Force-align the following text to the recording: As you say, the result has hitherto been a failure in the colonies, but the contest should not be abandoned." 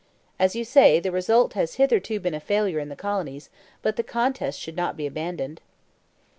As 0.39 0.55
you 0.55 0.65
say, 0.65 0.99
the 0.99 1.11
result 1.11 1.53
has 1.53 1.75
hitherto 1.75 2.19
been 2.19 2.33
a 2.33 2.39
failure 2.39 2.79
in 2.79 2.89
the 2.89 2.95
colonies, 2.95 3.51
but 3.83 3.97
the 3.97 4.03
contest 4.03 4.59
should 4.59 4.75
not 4.75 4.97
be 4.97 5.05
abandoned." 5.05 5.61